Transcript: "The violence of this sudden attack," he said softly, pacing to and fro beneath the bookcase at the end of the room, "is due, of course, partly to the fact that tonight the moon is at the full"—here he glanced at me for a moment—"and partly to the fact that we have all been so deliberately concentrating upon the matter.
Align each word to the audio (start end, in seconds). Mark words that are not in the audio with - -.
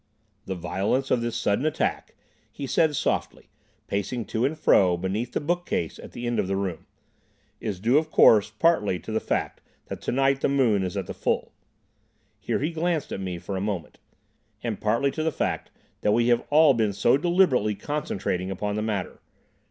"The 0.47 0.55
violence 0.55 1.11
of 1.11 1.21
this 1.21 1.35
sudden 1.37 1.63
attack," 1.63 2.15
he 2.51 2.65
said 2.65 2.95
softly, 2.95 3.51
pacing 3.85 4.25
to 4.33 4.45
and 4.45 4.57
fro 4.57 4.97
beneath 4.97 5.33
the 5.33 5.39
bookcase 5.39 5.99
at 5.99 6.13
the 6.13 6.25
end 6.25 6.39
of 6.39 6.47
the 6.47 6.55
room, 6.55 6.87
"is 7.59 7.79
due, 7.79 7.99
of 7.99 8.09
course, 8.09 8.49
partly 8.49 8.97
to 8.97 9.11
the 9.11 9.19
fact 9.19 9.61
that 9.89 10.01
tonight 10.01 10.41
the 10.41 10.49
moon 10.49 10.81
is 10.81 10.97
at 10.97 11.05
the 11.05 11.13
full"—here 11.13 12.59
he 12.61 12.71
glanced 12.71 13.11
at 13.11 13.19
me 13.21 13.37
for 13.37 13.55
a 13.55 13.61
moment—"and 13.61 14.81
partly 14.81 15.11
to 15.11 15.21
the 15.21 15.31
fact 15.31 15.69
that 16.01 16.13
we 16.13 16.29
have 16.29 16.47
all 16.49 16.73
been 16.73 16.93
so 16.93 17.15
deliberately 17.15 17.75
concentrating 17.75 18.49
upon 18.49 18.73
the 18.75 18.81
matter. 18.81 19.19